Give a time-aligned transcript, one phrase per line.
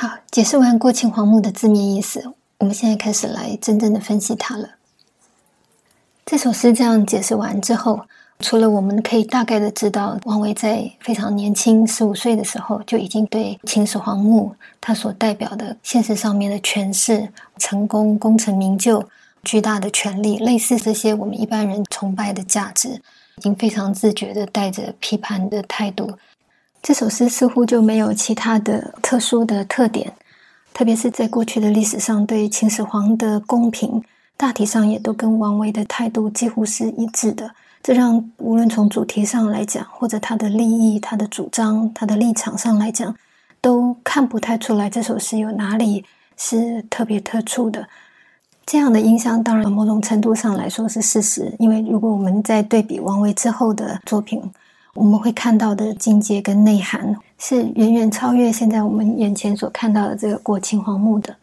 [0.00, 4.68] 好，解释完过秦皇墓的字面意思，我们现在开始来真正的分析它了。
[6.24, 8.02] 这首诗这样解释完之后。
[8.38, 19.04] 除了我们可以大概的知道，王维在非常年轻十五岁的时候就已经对秦始皇墓他所代表的现实上面的权势、成功、功成名就、
[19.42, 23.02] 巨大的权力，类似这些我们一般人崇拜的价值，
[23.38, 26.16] 已经非常自觉的带着批判的态度。
[26.82, 30.12] 这首诗似乎就没有其他的特殊的特点，
[30.72, 34.02] 特别是在过去的历史上，对秦始皇的公平，
[34.36, 37.50] 大体上也都跟王维的态度几乎是一致的。
[37.82, 43.14] 这让无论从主题上来讲，或者他的利益、他的主张、他的立场上来讲，
[43.60, 46.04] 都看不太出来这首诗有哪里
[46.36, 47.86] 是特别特殊的。
[48.66, 51.54] 这样的影响，当然某种程度上来说是事实。
[51.58, 54.42] 因为如果我们在对比王维之后的作品，
[54.98, 61.36] 我们会看到的境界跟内涵是远远超越现在我们眼前所看到的这个过秦皇墓的。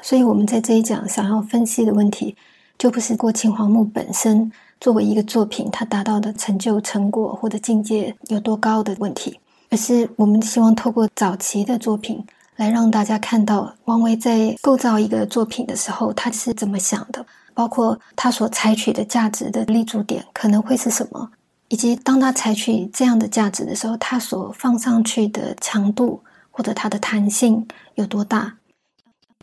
[0.00, 2.34] 所以，我们在这一讲想要分析的问题，
[2.78, 4.50] 就不是过秦皇墓本身。
[4.80, 12.24] 作为一个作品，它达到的成就、成果或者境界有多高的问题，而是我们希望透过早期的作品
[12.56, 21.30] 来让大家看到王维在构造一个作品的时候他是怎么想的，包括他所采取的价值的立足点可能会是什么，
[21.70, 28.56] 以及当他采取这样的价值的时候，他所放上去的强度或者它的弹性有多大。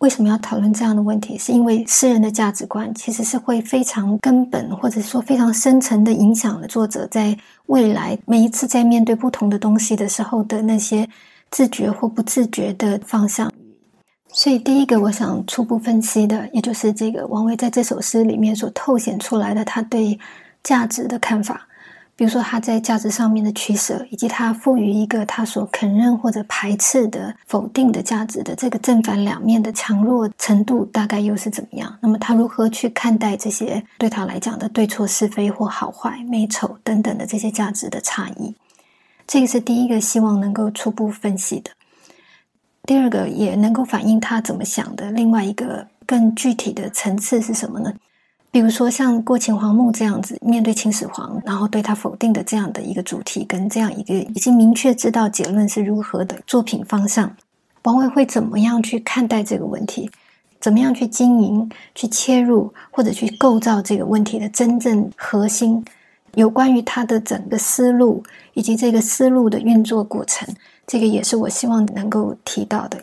[0.02, 1.38] 为什么要讨论这样的问题？
[1.38, 7.36] 是因为诗人的价值观其实是会非常根本，或者说非常深层的影响了作者在
[7.68, 11.10] 未来每一次在面对不同的东西的时候的那些
[11.50, 13.52] 自觉或不自觉的方向。
[14.34, 20.20] 所以，第一个我想初步分析的，也就是这个王维在这首诗里面所透显出来的他对
[20.62, 21.66] 价值的看法。
[22.18, 31.96] 比如说他在价值上面的取舍，以及他赋予一个他所肯认或者排斥的否定的价值的这个正反两面的强弱程度，大概又是怎么样？
[32.02, 38.56] 那么他如何去看待这些对他来讲的对错是非或好坏美丑等等的这些价值的差异？
[39.28, 41.70] 这个是第一个希望能够初步分析的。
[42.84, 47.94] 第二个也能够反映他怎么想的另外一个更具体的层次是什么呢？
[48.50, 57.36] 比如说，像过秦皇墓这样子，面对秦始皇，然后对他否定的这样的一个主题，跟这样一个已经明确知道结论是如何的作品方向，
[57.84, 60.10] 王维会怎么样去看待这个问题？
[60.60, 65.86] 怎么样去经营、去切入，或者去构造这个问题的真正核心？
[66.34, 70.48] 有关于他的整个思路，以及这个思路的运作过程，
[70.88, 73.00] 这个也是我希望能够提到的。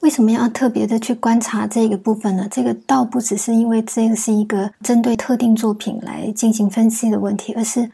[0.00, 2.46] 为什么要特别的去观察这个部分呢？
[2.50, 7.90] 这个倒不只是因为这个是一个针对特定作品来进行分析的问题，而是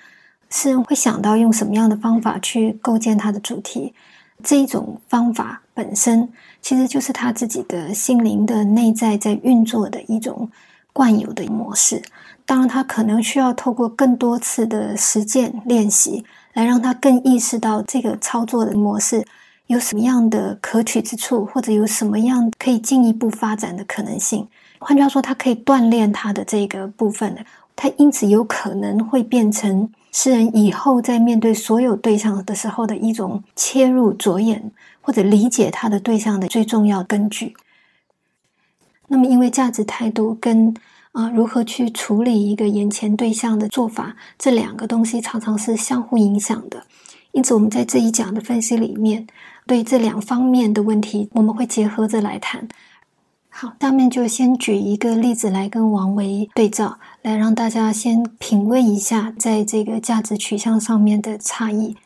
[0.51, 3.95] 诗人会想到用什么样的方法去构建他的主题。
[4.43, 6.29] 这一种方法本身
[6.61, 10.51] 其实就是他自己的心灵的内在在运作的一种
[10.93, 12.03] 惯有的模式。
[12.45, 16.23] 当然，他可能需要透过更多次的实践练习，
[16.53, 19.25] 来让他更意识到这个操作的模式。
[19.69, 24.47] 有什么样的可取之处，或者有什么样可以进一步发展的可能性？
[24.79, 27.43] 换句话说，它可以锻炼他的这个部分的，
[27.75, 34.71] 他因此有可能会变成诗人以后在面对所有对象的时候的一种切入着眼
[35.01, 37.57] 或者理解他的对象的最重要根据。
[39.09, 40.75] 那么，因为价值态度跟
[41.13, 46.85] 啊如何去处理一个眼前对象的做法，这两个东西常常是相互影响的。
[47.33, 49.27] 因此，我们在这一讲的分析里面。
[49.67, 52.69] 对这两方面的问题，我们会结合着来谈。
[53.49, 61.97] 好，下面就先举一个例子来跟王维对照，来让大家先品味一下在这个价值取向上面的差异。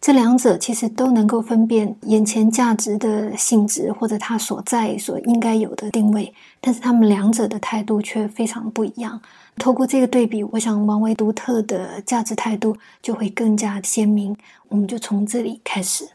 [0.00, 9.20] 这两者其实都能够分辨眼前价值的性质或者它所在所应该有的定位，但是他们两者的态度却非常不一样。
[9.58, 14.36] 透过这个对比，我想王维独特的价值态度就会更加鲜明。
[14.68, 16.08] 我们就从这里开始。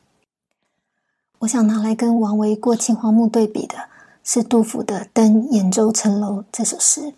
[1.40, 3.76] 我想拿来跟王维过秦皇墓对比的
[4.24, 7.14] 是杜甫的《登兖州城楼》这首诗。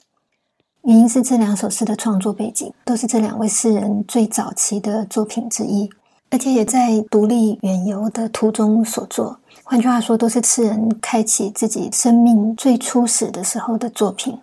[0.82, 5.90] 原因是这两首诗的创作背景都是这两位诗人最早期的作品之一，
[6.32, 9.40] 而且也在独立远游的途中所作。
[9.64, 14.38] 换句话说，都是诗人开启自己生命最初始的时候的作品。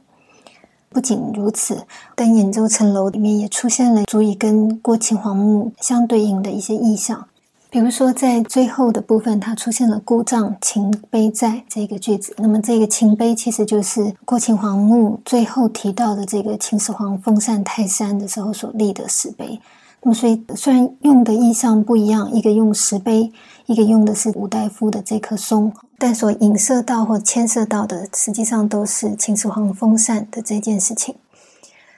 [0.88, 1.74] 不仅如此，
[2.14, 7.28] 《登兖州城楼》里面也出现了足以跟过秦皇墓相对应的一些意象。
[7.76, 12.34] 比如说，在最后的部分，它出现了“故障秦碑在”这个句子。
[12.38, 19.60] 那么，这个秦碑其实就是过秦皇墓最后提到的这个秦始皇封禅泰山的时候所立的石碑。
[20.00, 23.30] 那么所以虽然用的意象不一样，一个用石碑，
[23.66, 31.14] 一个用的是吴大夫的这棵松，但所影射到或牵涉到的，实际上都是秦始皇封禅的这件事情。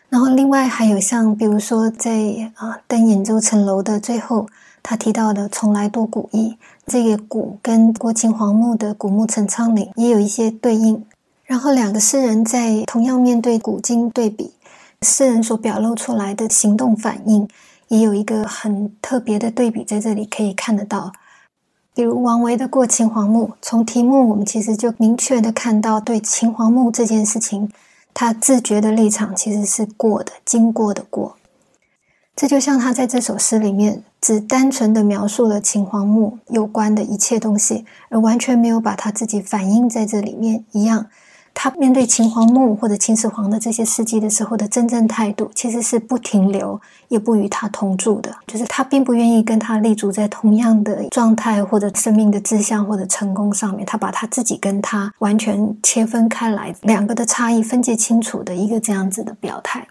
[0.08, 4.48] 然后另外还有像比如说在啊登兖州城楼的最后，
[4.82, 11.04] 他提到的“从来多古意”，这个“古”跟郭秦黄墓的“古墓陈仓岭”也有一些对应。
[11.44, 14.52] 然后两个诗人在同样面对古今对比，
[15.02, 17.48] 诗人所表露出来的行动反应。
[17.88, 21.10] 也有一个很特别的对比在这里可以看得到，
[21.94, 27.72] 比如王维的《过秦皇墓》，从题目我们其实就明确的看到，对秦皇墓这件事情，
[28.12, 31.37] 他自觉的立场其实是过的，经过的过。
[32.38, 41.06] 这就像他在这首诗里面，只单纯的描述了秦皇墓有关的一切东西，而完全没有把他自己反映在这里面一样。
[41.52, 48.32] 他面对秦皇墓或者秦始皇的这些事迹的时候的真正态度，其实是不停留，也不与他同住的。
[48.46, 53.84] 就是他并不愿意跟他立足在同样的状态，或者生命的志向或者成功上面。
[53.84, 59.84] 他把他自己跟他完全切分开来，两个的差异分界清楚的一个这样子的表态。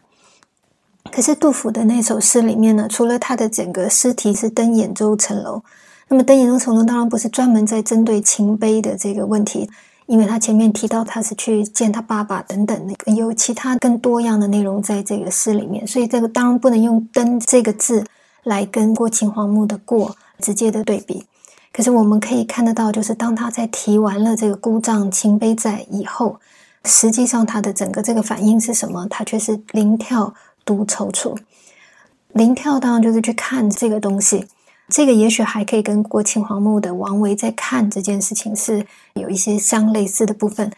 [1.12, 5.64] 可是杜甫的那首诗里面呢，除了他的整个诗题是登兖州城楼，
[6.10, 9.70] 那么登兖州城楼当然不是专门在针对秦碑的这个问题。
[10.06, 18.06] 因为他前面提到他是去见他爸爸等等，那个有其他更多样的内容在这个诗里面，所以这个当然不能用“登”这个字
[18.44, 21.26] 来跟过秦皇墓的“过”直接的对比。
[21.74, 26.40] 可是我们可以看得到，就是当他在提完了这个“孤丈秦碑在”以后，
[26.86, 29.06] 实际上他的整个这个反应是什么？
[29.10, 30.34] 他却是灵跳
[30.68, 31.36] 独踌躇。
[32.34, 34.46] 灵跳当然就是去看这个东西。
[34.90, 38.86] 这个也许还可以跟过秦皇墓的王维在看这件事情是
[39.16, 40.72] 有一些相类似的部分，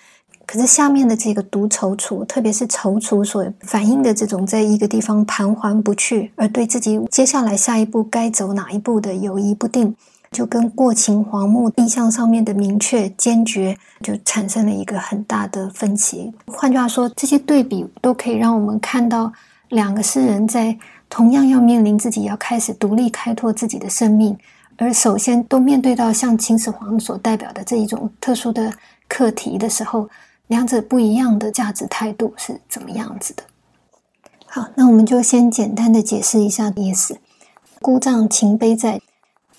[0.48, 9.96] 可是下面的这个独踌躇，特别是踌躇所反映的这种在一个地方盘桓不去，而对自己接下来下一步该走哪一步的犹疑不定，
[10.32, 16.34] 就跟过秦皇墓意象上面的明确坚决，就产生了一个很大的分歧。
[16.48, 19.32] 换句话说，这些对比都可以让我们看到
[19.70, 20.78] 两个诗人在。
[21.12, 24.38] 同样要面临自己要开始独立开拓自己的生命，
[24.78, 28.72] 而首先都面对到像秦始皇所代表的这一种特殊的
[29.08, 30.08] 课题的时候，
[30.46, 33.42] 两者不一样的价值态度是怎么样子的？
[34.46, 37.18] 好，那我们就先简单的解释一下意思。
[37.82, 39.02] 孤丈秦碑在，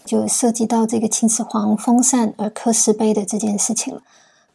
[0.04, 4.02] 就涉及到这个秦始皇封禅而刻石碑的这件事情了。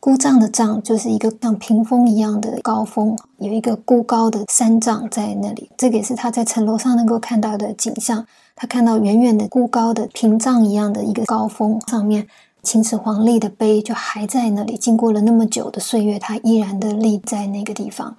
[0.06, 5.72] 孤丈的丈就是一个像屏风一样的高峰，有一个孤高的山丈在那里。
[5.76, 8.24] 这个也是他在城楼上能够看到的景象。
[8.56, 12.28] 他看到远远的孤高的屏障一样的一个高峰上面，
[12.62, 14.78] 秦始皇立的碑就还在那里。
[14.78, 18.18] 经过了那么久的岁月，他依然的立在那个地方。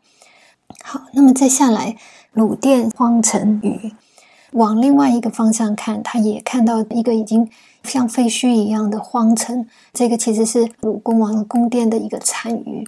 [0.83, 1.95] 好，那么再下来，
[2.33, 3.93] 鲁殿荒城雨，
[4.57, 7.49] 往另外一个方向看，他也看到一个已经。
[7.87, 12.85] 像废墟一样的荒城，这个其实是鲁公王宫殿的一个残余。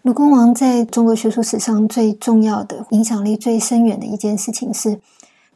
[0.00, 4.98] 鲁公王在中国学术史上最重要的、影响力最深远的一件事情是，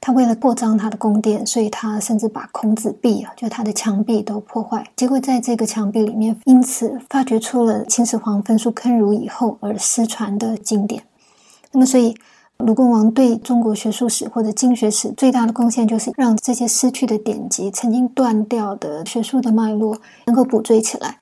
[0.03, 4.87] 他为了扩张他的宫殿，所以他甚至把孔子壁啊，就他的墙壁都破坏。
[4.95, 11.03] 结果在这个墙壁里面，因此发掘出了秦始皇焚书坑儒以后而失传的经典。
[11.71, 12.15] 那么，所以。
[12.64, 21.19] 鲁公王对中国学术史或者经学史最大的贡献，就是让这些失去的典籍、曾经断掉的学术的脉络能够补追起来。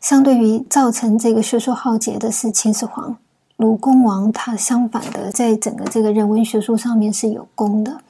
[0.00, 3.16] 相对于造成这个学术浩劫的是秦始皇，
[3.56, 8.00] 鲁公王他相反的，在整个这个人文学术上面是有功的。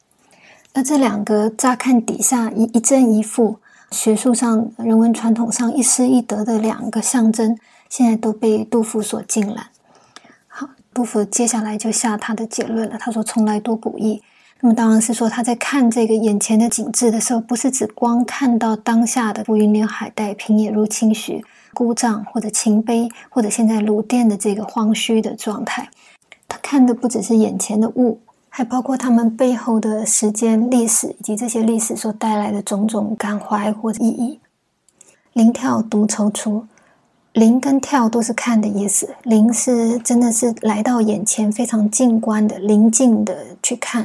[0.72, 3.58] 那这两个乍看底下一一正一负，
[3.92, 7.56] 学术上、人文传统上一失一得的两个象征，
[7.88, 9.68] 现在都被杜甫所尽揽。
[10.94, 12.96] 杜甫接下来就下他的结论了。
[12.98, 14.22] 他说：“从来多古意。”
[14.60, 25.90] 那么当然是说他在看这个眼前的景致的时候，不是只光看到当下的浮云连海带、平野入清徐、孤丈或者秦碑，或者现在鲁殿的这个荒墟的状态。
[26.48, 34.40] 他看的不只是眼前的物，还包括他们背后的时间、历史以及这些历史所带来的种种感怀或者意义。
[35.34, 36.62] 灵跳独踌躇。
[37.34, 44.04] 临跟跳都是看的意思，临是真的是来到眼前非常近观的，临近的去看；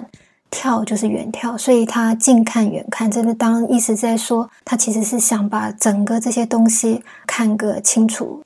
[0.49, 8.41] 跳就是远跳，所以他近看远看，这个当意思在说，他其实是想把整个这些东西看个清楚。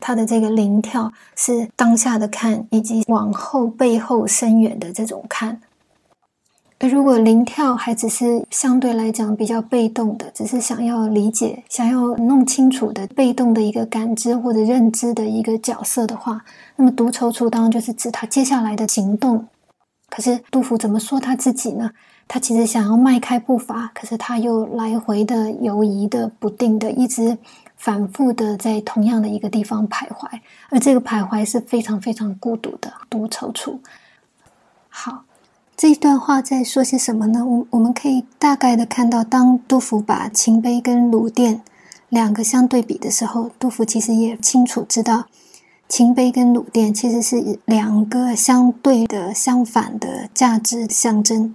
[0.00, 5.60] 他的这个临跳是当下的看，以及往后背后深远的这种看。
[6.80, 16.44] 如果灵跳还只是相对来讲比较被动的，只是想要理解、想要弄清楚的被动的一个感知或者认知的一个角色的话，
[16.76, 19.46] 那么独踌躇当然就是指他接下来的行动。
[20.10, 21.90] 可是杜甫怎么说他自己呢？
[22.28, 27.36] 他其实想要迈开步伐，可是他又来回的游移的不定的，一直
[27.76, 30.28] 反复的在同样的一个地方徘徊，
[30.70, 33.78] 而这个徘徊是非常非常孤独的，独踌躇。
[34.88, 35.24] 好，
[35.76, 37.44] 这一段话在说些什么呢？
[37.44, 41.62] 我我们可以大概的看到，当杜甫把秦碑跟鲁店
[42.08, 45.26] 两个相对比的时候，杜甫其实也清楚知道，
[45.88, 51.54] 秦碑跟鲁店其实是两个相对的、相反的价值象征。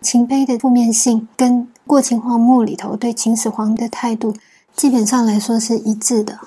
[0.00, 4.34] 秦碑的负面性跟《过秦皇墓》里头对秦始皇的态度，
[4.74, 6.40] 基本上来说是一致的。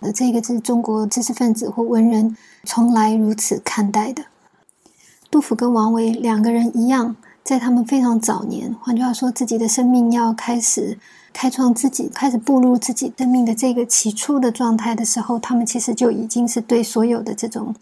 [0.00, 4.24] 而这个是中国知识分子或文人从来如此看待的。
[5.34, 10.96] 杜甫跟王维两个人一样，在他们非常早年，换句话说，自己的生命要开始
[11.32, 17.74] 开创自己、开始步入自己生命的这个起初的状态的时候，他们其实就已经是对所有的这种。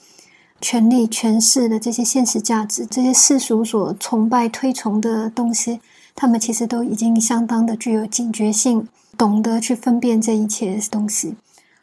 [0.62, 5.78] 权力、权势的这些现实价值，这些世俗所崇拜、推崇的东西，
[6.14, 11.34] 他们其实都已经相当的具有警觉性，懂得去分辨这一切东西。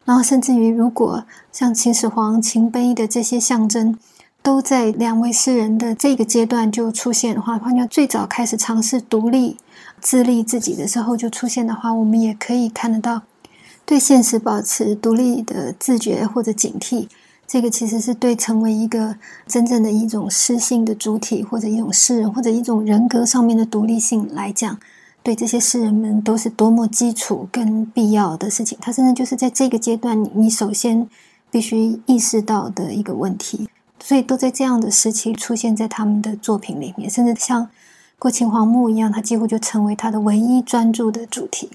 [0.04, 3.96] 然后，甚至于，如果像秦始皇秦碑的这些象征，
[4.50, 9.58] 都在两位诗人的这个阶段就出现的话，换句最早开始尝试独立、
[10.01, 13.22] 自立自己的时候就出现的话，我们也可以看得到，
[13.86, 17.08] 对现实保持独立的自觉或者警惕。
[17.46, 24.79] 这个其实是对成为一个真正的一种诗性的主体，或者一种诗人，或者一种人格上面的独立性来讲，
[25.22, 28.75] 对这些诗人们都是多么基础跟必要的事情。
[28.82, 31.08] 他真的就是在这个阶段，你首先
[31.51, 33.70] 必须意识到的一个问题，
[34.01, 37.63] 所以都在这样的时期出现在他们的作品里面，甚至像
[38.18, 41.70] 《过秦皇墓》一样，他几乎就成为他的唯一专注的主题。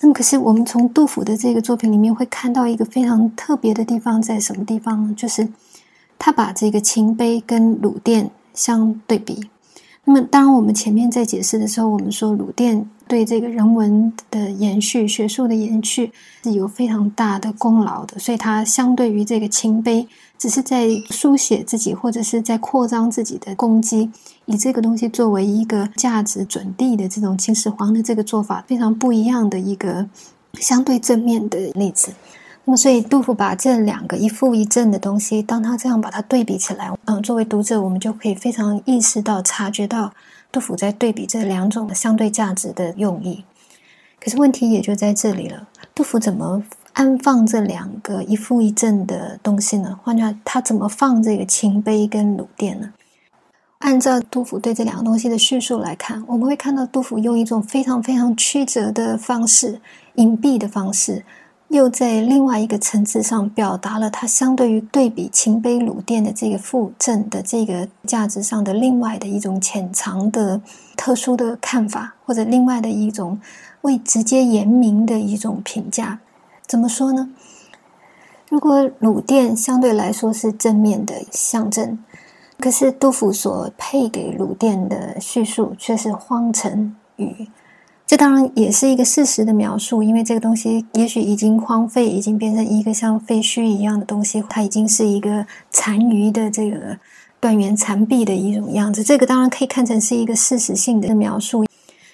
[0.00, 5.14] 那么，可是我们从杜甫的这个作品里面会看到一个非常特别的地方，在什么地方呢？
[5.16, 5.48] 就是
[6.18, 9.48] 他把这个秦碑跟鲁店相对比。
[10.04, 16.12] 那么，当我们前面在解释的时候，我们说鲁店对这个人文的延续、学术的延续
[16.44, 20.06] 是有非常大的功劳的，所以它相对于这个秦碑。
[20.38, 24.10] 只是在书写自己，或者是在扩张自己的攻击，
[24.44, 30.06] 以这个东西作为一个价值准地的这种秦始皇的这个做法，非常不一样的一个
[30.54, 32.12] 相对正面的例子。
[32.64, 40.12] 那么，所以杜甫把这两个一负一正的东西，当他这样把它对比起来，嗯，作为读者，我们就可以非常意识到、察觉到
[40.52, 43.44] 杜甫在对比这两种相对价值的用意。
[44.20, 46.62] 可是问题也就在这里了，杜甫怎么？
[46.96, 50.00] 安放这两个一负一正的东西呢？
[50.02, 52.94] 换句话，他怎么放这个秦碑跟鲁殿呢？
[53.80, 59.78] 按照杜甫对这两个东西的叙述来看，我们会看到杜甫用一种非常非常曲折的方式、
[60.14, 61.22] 隐蔽的方式，
[61.68, 70.62] 又在另外一个层次上表达了他相对于对比秦碑鲁殿的这个负正的这个价值上的另外的一种潜藏的
[70.96, 73.38] 特殊的看法，或者另外的一种
[73.82, 76.20] 未直接言明的一种评价。
[76.66, 77.30] 怎么说呢？
[78.48, 81.98] 如果鲁店相对来说是正面的象征，
[82.58, 87.48] 可是杜甫所配给鲁殿的叙述却是荒城雨。
[88.06, 96.96] 这当然也是一个事实的描述，因为这个东西也许已经荒废，已经变成一个像废墟一样的东西，它已经是一个残余的这个
[97.40, 99.02] 断垣残壁的一种样子。
[99.02, 101.65] 这个当然可以看成是一个事实性的描述。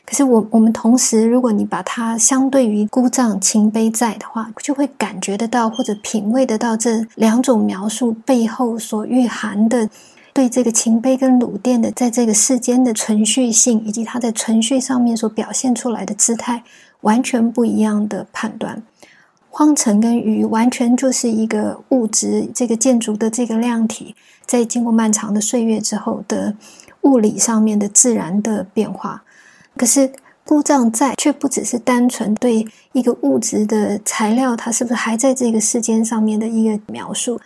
[0.05, 9.89] 可是我我们同时，如果你把它相对于孤丈秦碑在的话，就会感觉得到或者品味得到这两种描述背后所蕴含的
[10.35, 16.65] 对这个情碑跟鲁店的在这个世间的存续性，以及它在存续上面所表现出来的姿态
[17.03, 18.83] 完全不一样的判断。
[19.49, 26.57] 荒城跟鱼完全就是一个物质，这个建筑的这个量体，在经过漫长的岁月之后的
[27.03, 29.23] 物理上面的自然的变化。
[29.77, 30.13] 可是
[30.45, 37.41] 故障在，却不只是单纯对一个物质的材料，它是不是还在这个世间上面的一个描述？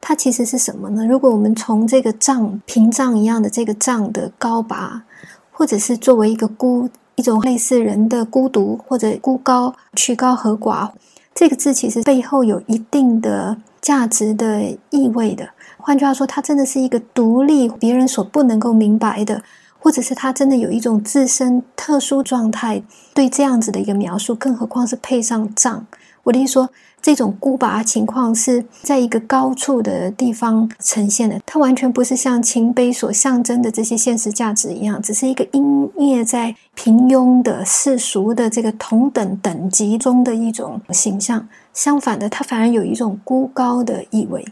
[0.00, 1.06] 它其实是什么呢？
[1.06, 5.02] 如果我们从这个障屏障一样的这个障的高拔，
[5.50, 10.90] 或者是作为一个孤一种类似人的孤独或者孤高曲高和寡，
[11.34, 15.48] 这个字其实背后有一定的价值的意味的。
[15.78, 19.42] 换句话说，它真的是一个独立别人所不能够明白的。
[19.82, 22.80] 或者是他真的有一种自身特殊状态，
[23.12, 25.84] 对这样子的一个描述，更何况是配上杖。
[26.22, 26.70] 我的意思说，
[27.02, 41.48] 这种孤拔情况是在一个高处的地方呈现的，它完全不是像情碑所象征的这些现实价值一样，只是一个音乐在平庸的世俗的这个同等等级中的一种形象。
[41.74, 44.46] 相反的，它反而有一种孤高的意味。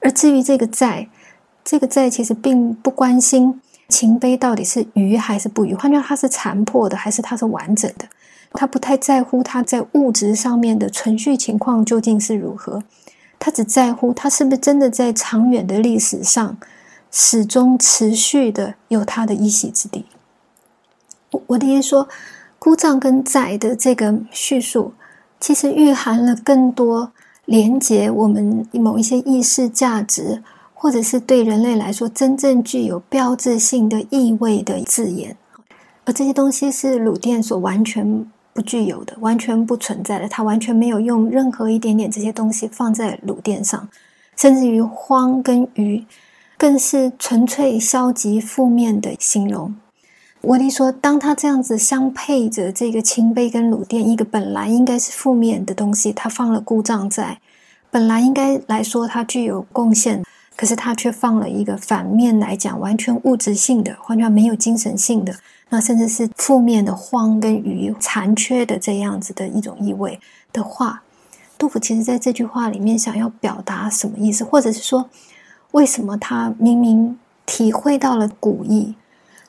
[0.00, 1.08] 而至于这个在，
[1.64, 3.58] 这个在其实并不关心。
[3.90, 5.74] 情碑到底是愚还是不愚？
[5.74, 8.06] 换句话，它是残破的还是它是完整的？
[8.52, 12.82] 他不太在乎它在物质上面的存续情况究竟是如何，
[13.38, 16.56] 他只在乎它是不是真的在长远的历史上
[17.12, 20.04] 始终持续的有它的一席之地。
[21.30, 22.08] 我我的意思说，
[22.58, 24.94] 孤藏跟在的这个叙述，
[25.38, 27.12] 其实蕴含了更多
[27.44, 30.42] 连接我们某一些意识价值，
[30.80, 35.36] 或者是对人类来说真正具有标志性的意味的字眼，
[36.06, 38.26] 而这些东西是鲁店所完全。
[38.52, 43.88] 不具有的，完全不存在的，他完全没有用任何一点点这些东西放在鲁店上，
[44.36, 46.04] 甚至于荒跟鱼，
[46.58, 49.76] 更是纯粹消极负面的形容。
[50.40, 57.38] 我弟说，当他这样子相配着这个清杯跟鲁店，一个本来应该是负面的东西，他放了故障在，
[57.88, 60.24] 本来应该来说它具有贡献，
[60.60, 65.34] 可是他却放了一个反面来讲，完全物质性的，换句话没有精神性的。
[65.70, 70.20] 那甚至是负面的荒跟愚残缺的这样子的一种意味
[70.52, 71.02] 的话，
[71.56, 75.08] 杜甫其实在这句话里面想要表达什么意思，或者是说，
[75.70, 78.94] 为什么他明明体会到了古意，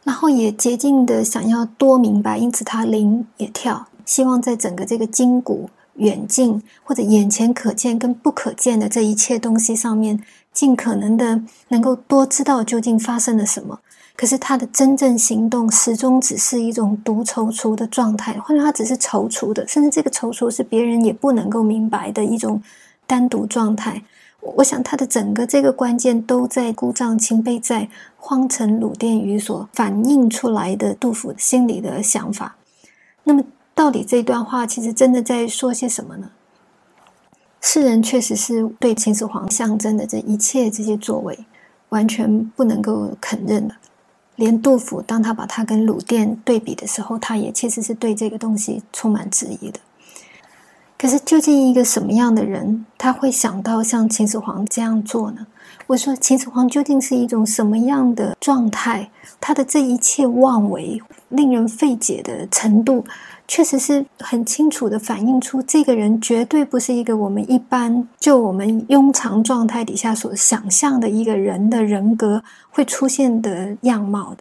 [0.05, 13.79] 然后也竭尽的想要多明白，因此他灵也跳，希望在整个这个筋骨远近或者眼前可见跟不可见的这一切东西上面，尽可能的能够多知道究竟发生了什么。
[14.15, 22.61] 可是他的真正行动始终只是一种独踌躇的状态，或者他只是踌躇的，甚至这个踌躇是别人也不能够明白的一种
[23.07, 24.03] 单独状态。
[24.57, 32.55] 我想他的整个这个关键都在故障清碑在荒城鲁店语所反映出来的杜甫心里的想法。
[33.23, 33.43] 那么，
[33.73, 36.29] 到底这段话其实真的在说些什么呢？
[37.61, 41.37] 世人确实是对秦始皇象征的这一切这些作为
[41.89, 43.75] 完全不能够肯认的。
[44.37, 49.79] 连杜甫，当他把他跟鲁殿对比的时候，他也确实是对这个东西充满质疑的。
[50.97, 55.45] 可是，究竟一个什么样的人，他会想到像秦始皇这样做呢？
[55.87, 59.09] 我说，秦始皇究竟是一种什么样的状态？
[59.39, 63.03] 他的这一切妄为，令人费解的程度。
[63.51, 74.37] 确实是很清楚的反映出，这个人绝对不是一个我们一般就我们庸常状态底下所想象的一个人的人格会出现的样貌的。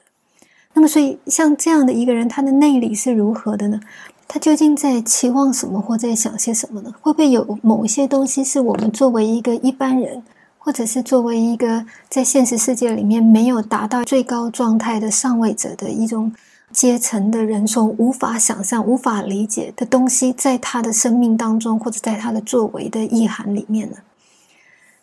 [0.75, 3.81] 那么，所以像这样的一个人，他的内里是如何的呢？
[4.29, 6.95] 他究竟在期望什么，或在想些什么呢？
[7.01, 10.23] 会不会有某些东西是我们作为一个一般人，
[10.57, 16.33] 或者是作为一个在现实世界里面没有达到最高状态的上位者的一种？
[16.73, 23.97] 阶层的人所无法想象、无法理解的东西，在他的生命当中，或者在他的作为的意涵里面呢？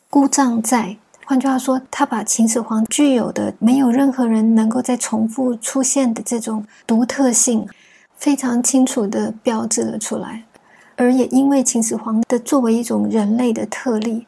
[0.10, 7.68] 孤障在，换句话说，他把秦始皇具有的没有任何人能够再重复出现的这种独特性，
[8.16, 10.46] 非常清楚的标志了出来。
[10.96, 14.26] 而也因为秦始皇的作为一种人类的特例。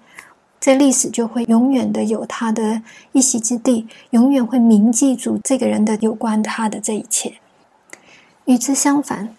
[0.60, 2.82] 在历史就会永远的有他的
[3.14, 7.36] 一席之地，永远会铭记住这个人的有关他的这一切。
[8.46, 9.34] 与之相反，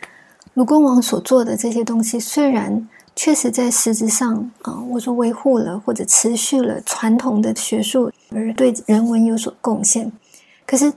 [0.54, 10.10] 鲁公王所做的这些东西，虽然确实在实质上啊，我说维护了或者持续了传统的学术，而对人文有所贡献，
[10.66, 10.92] 可是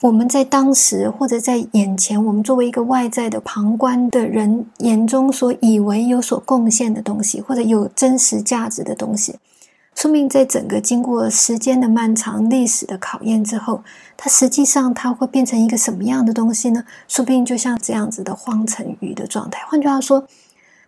[0.00, 9.36] 我们在当时或者在眼前，我们作为一个外在的旁观的人眼中所以为有所贡献的东西，或者有真实价值的东西。
[9.96, 13.82] 说明在整个经过时间的漫长历史的考验之后，
[14.14, 16.84] 它实际上它会变成一个什么样的东西呢？
[17.08, 19.64] 说不定就像这样子的荒城鱼的状态。
[19.66, 20.26] 换句话说，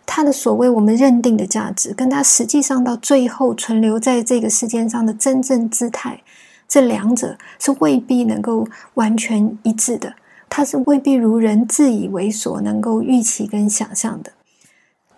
[0.04, 6.20] 它的所谓我们认定的价值，跟它实际上到最后存留在这个世界上的真正姿态，
[6.68, 10.16] 这两者是未必能够完全一致的。
[10.50, 14.32] 它是未必如人自以为所能够预期跟想象的。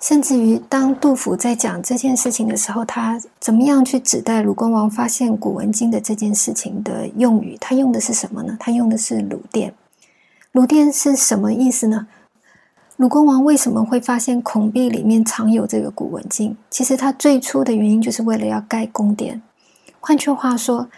[0.00, 7.58] 甚至于，当杜甫在讲这件事情的时候，他怎么样去指代鲁公王发现古文经的这件事情的用语？
[7.60, 8.56] 他用的是什么呢？
[8.58, 9.74] 他用的是鲁殿。
[10.52, 12.08] 鲁殿是什么意思呢？
[12.96, 16.56] 鲁公王为什么会发现孔壁里面藏有这个古文经？
[16.70, 19.42] 其实他最初的原因就是为了要盖宫殿。
[20.00, 20.88] 换句话说，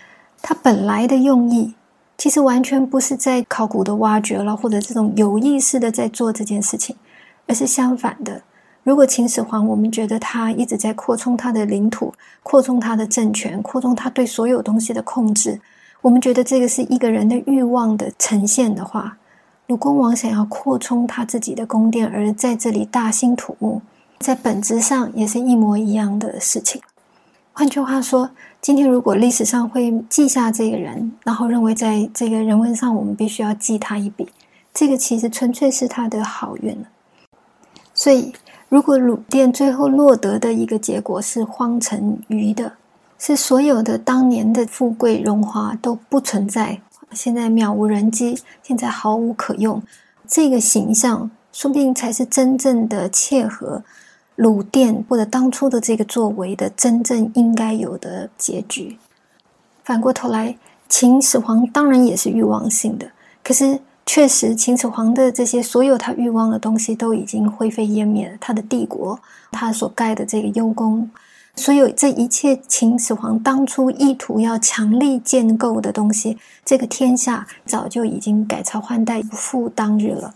[0.41, 1.75] 他本来的用意
[2.17, 6.95] 其实完全不是在考古的挖掘了，或者这种有意识的在做这件事情，
[7.49, 8.43] 而是相反的。
[8.85, 15.61] 如果秦始皇，我们觉得他一直在扩充他的领土，扩充他的政权，扩充他对所有东西的控制，
[16.01, 19.19] 我们觉得这个是一个人的欲望的呈现的话，
[19.69, 23.81] 鲁公王想要扩充他自己的宫殿，而在这里大兴土木，
[24.19, 26.83] 在本质上也是一模一样的事情。
[27.53, 34.29] 换句话说，今天如果历史上会记下这个人，然后认为在这个人文上我们必须要记他一笔，
[34.75, 36.85] 这个其实纯粹是他的好运。
[37.95, 38.33] 所以，
[38.73, 42.73] 如果鲁甸最后落得的一个结果是荒成余的，
[43.19, 46.81] 是所有的当年的富贵荣华都不存在，
[47.13, 49.83] 现在渺无人迹，现在毫无可用，
[50.27, 53.83] 这个形象说不定才是真正的切合
[54.37, 58.97] 鲁甸或者当初的这个作为的真正应该有的结局。
[59.85, 60.57] 反过头来，
[60.89, 63.11] 秦始皇当然也是欲望性的，
[63.45, 63.81] 可是。
[64.05, 68.37] 确实，秦始皇的这些所有他欲望的东西都已经灰飞烟灭了。
[68.41, 69.19] 他的帝国，
[69.51, 71.11] 他所盖的这个幽宫，
[71.57, 80.35] 所有这一切，秦始皇当初意图要强力建构的东西，这个天下早就已经改朝换代，不复当日了。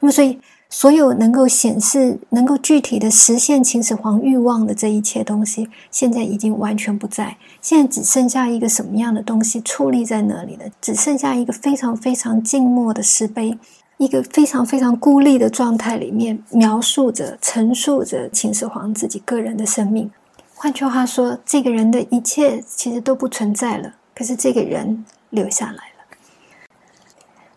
[0.00, 0.38] 那么，所以。
[0.68, 7.36] 所有能够显示、能够具体的实现秦始皇欲望的这一切东西，现在已经完全不在。
[7.62, 10.64] 现在只剩下一个什么样的东西矗立在那里了？
[10.80, 13.56] 只剩下一个非常非常静默的石碑，
[13.96, 20.10] 一个非常非常孤立的状态里面，描述着、陈述着秦始皇自己个人的生命。
[20.54, 25.85] 换句话说，这个人的一切其实都不存在了，可是这个人留下来。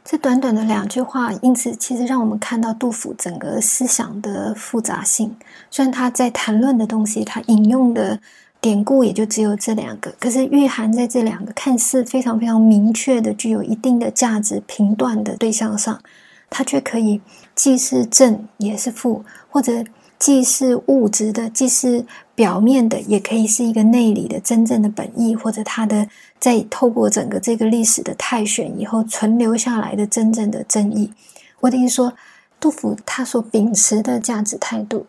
[0.09, 5.35] 这短短的两句话，因此其实让我们看到杜甫整个思想的复杂性。
[5.69, 8.19] 虽然他在谈论的东西，他引用的
[8.59, 16.01] 典故也就只有这两个，可是蕴含在这两个看似非常非常明确的、具有一定的价值评断的对象上，
[16.49, 17.21] 他却可以
[17.53, 19.85] 既是正也是负，或者。
[20.19, 26.05] 既是物质的，既是表面的，也可以是一个内里的真正的本意，或者他的
[26.39, 31.11] 在透过整个这个历史的泰选以后存留下来的真正的真意。
[31.59, 32.13] 我的意思说，
[32.59, 35.05] 杜甫他所秉持的价值态度，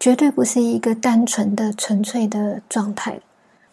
[0.00, 3.20] 绝对不是一个单纯的、纯粹的状态，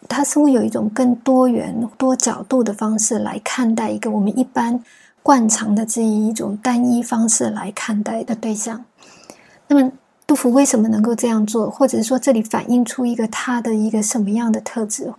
[0.08, 4.84] 他似乎有一种更多元、多角度的方式来看待一个我们一般
[5.22, 8.84] 惯常的这一种单一方式来看待的对象。
[9.68, 9.92] 那么。
[10.24, 15.12] 杜甫为什么能够这样做，或者是说这里反映出一个他的一个什么样的特质？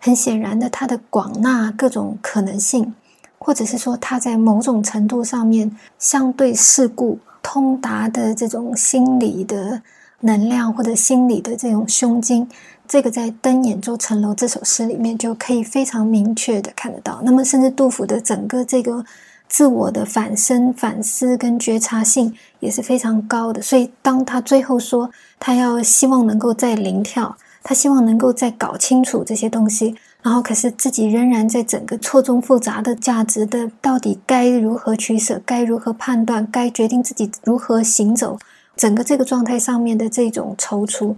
[0.00, 2.92] 很显然的，他的广纳各种可能性，
[3.38, 9.82] 或者是说他在某种程度上面相对世故通达的这种心理的
[10.20, 12.48] 能量，或者心理的这种胸襟，
[12.88, 17.20] 这个在《登兖州城楼》这首诗里面就可以非常明确的看得到。
[17.22, 19.04] 那么，甚至杜甫的整个这个。
[19.52, 25.10] 自我的反身、反思跟觉察性也是非常高的，所以当他最后说
[25.40, 38.38] 他要希望能够再临跳，他希望能够再搞清楚这些东西，然后可是自己仍然在整个错综复杂的价值的到底该如何取舍、该如何判断、该决定自己如何行走，
[38.76, 41.16] 整个这个状态上面的这种踌躇，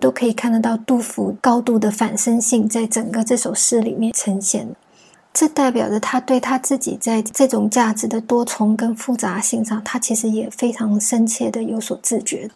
[0.00, 4.68] 都可以看得到杜甫高度的反身性在整个这首诗里面呈现。
[5.32, 12.50] 这代表着他对他自己在这种价值的多重跟复杂性上，他其实也非常深切的有所自觉。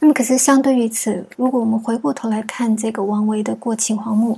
[0.00, 4.34] 那么，可是相对于此，如果我们回过头来看这个王维的《过秦皇墓》，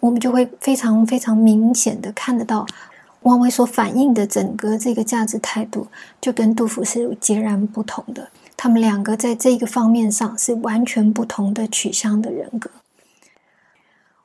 [0.00, 2.66] 我们就会非常非常明显的看得到，
[3.22, 5.86] 王维所反映的整个这个价值态度，
[6.20, 8.28] 就跟杜甫是截然不同的。
[8.56, 12.70] 他们两个在这个方面上是完全不同的取向的人格。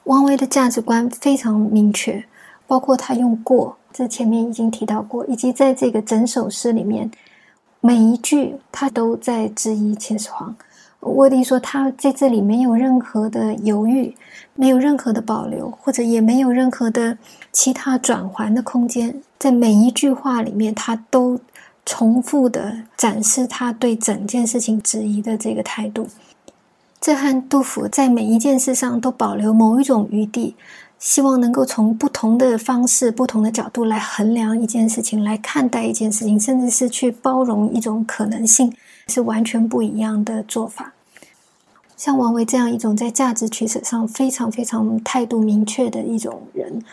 [0.03, 2.23] 王维的价值观非常明确。
[2.69, 7.10] 包括他用过，这前面已经提到过，以及在这个整首诗里面，
[7.88, 10.54] 每一句他都在质疑秦始皇。
[11.00, 14.13] 我的说，他在这里没有任何的犹豫，
[14.56, 17.17] 没有任何的保留，或者也没有任何的
[17.54, 19.21] 其他转环的空间。
[19.39, 21.39] 在每一句话里面，他都
[21.86, 26.10] 重复的展示他对整件事情质疑的这个态度。
[27.00, 30.58] 这和杜甫在每一件事上都保留某一种余地。
[30.99, 38.73] 希望能够从不同的方式、不同的角度来衡量一件事情，来看待一件事情，甚至是去包容一种可能性，
[39.07, 40.93] 是完全不一样的做法。
[41.95, 46.83] 像王维这样一种在价值取舍上非常非常态度明确的一种人，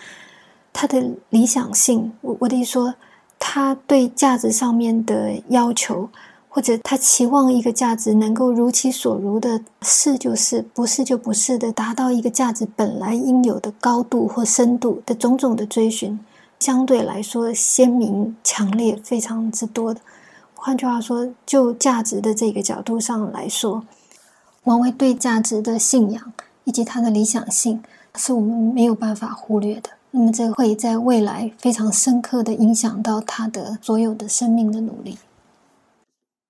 [0.72, 2.94] 他的理想性，我我得说，
[3.38, 6.10] 他对价值上面的要求。
[6.54, 16.16] 或者他期望一个价值能够如其所如的是就是，不是就不是的，达到一个价值本来应有的高度或深度的种种的追寻，
[16.60, 20.00] 相对来说鲜明、强烈、非常之多的。
[20.54, 23.82] 换句话说，就价值的这个角度上来说，
[24.62, 27.82] 王维对价值的信仰以及他的理想性，
[28.14, 29.90] 是我们没有办法忽略的。
[30.12, 35.18] 那么，这会在未来非常深刻的影响到他的所有的生命的努力。